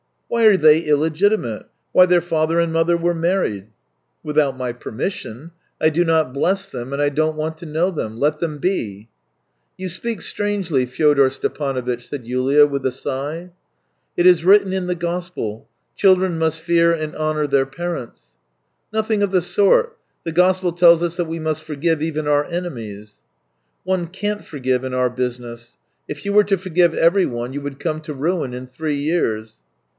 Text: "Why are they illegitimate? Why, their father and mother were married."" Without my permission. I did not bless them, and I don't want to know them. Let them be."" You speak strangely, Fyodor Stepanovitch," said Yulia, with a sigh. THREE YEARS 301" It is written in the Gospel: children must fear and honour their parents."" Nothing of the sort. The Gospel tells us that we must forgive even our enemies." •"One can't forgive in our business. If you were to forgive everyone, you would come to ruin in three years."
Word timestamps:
"Why 0.31 0.45
are 0.47 0.57
they 0.57 0.79
illegitimate? 0.79 1.67
Why, 1.91 2.07
their 2.07 2.21
father 2.21 2.57
and 2.59 2.71
mother 2.73 2.97
were 2.97 3.13
married."" 3.13 3.67
Without 4.23 4.57
my 4.57 4.71
permission. 4.73 5.51
I 5.79 5.89
did 5.89 6.07
not 6.07 6.33
bless 6.33 6.67
them, 6.69 6.91
and 6.93 6.99
I 7.01 7.09
don't 7.09 7.35
want 7.35 7.57
to 7.57 7.65
know 7.67 7.91
them. 7.91 8.17
Let 8.17 8.39
them 8.39 8.57
be."" 8.57 9.09
You 9.77 9.89
speak 9.89 10.21
strangely, 10.23 10.85
Fyodor 10.87 11.29
Stepanovitch," 11.29 12.07
said 12.07 12.25
Yulia, 12.25 12.65
with 12.65 12.83
a 12.85 12.91
sigh. 12.91 13.49
THREE 13.49 13.49
YEARS 13.49 13.49
301" 13.49 13.55
It 14.17 14.25
is 14.25 14.45
written 14.45 14.73
in 14.73 14.87
the 14.87 14.95
Gospel: 14.95 15.67
children 15.95 16.39
must 16.39 16.61
fear 16.61 16.93
and 16.93 17.13
honour 17.13 17.45
their 17.45 17.67
parents."" 17.67 18.37
Nothing 18.93 19.21
of 19.21 19.31
the 19.31 19.41
sort. 19.41 19.97
The 20.23 20.31
Gospel 20.31 20.71
tells 20.71 21.03
us 21.03 21.17
that 21.17 21.25
we 21.27 21.39
must 21.39 21.63
forgive 21.63 22.01
even 22.01 22.25
our 22.27 22.45
enemies." 22.45 23.09
•"One 23.83 24.07
can't 24.07 24.43
forgive 24.43 24.83
in 24.85 24.95
our 24.95 25.09
business. 25.11 25.77
If 26.07 26.25
you 26.25 26.31
were 26.33 26.45
to 26.45 26.57
forgive 26.57 26.95
everyone, 26.95 27.53
you 27.53 27.61
would 27.61 27.79
come 27.79 27.99
to 28.01 28.13
ruin 28.15 28.53
in 28.55 28.65
three 28.65 28.97
years." 28.97 29.57